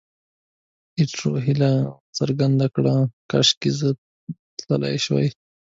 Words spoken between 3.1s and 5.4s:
کاشکې زه تلای شوای.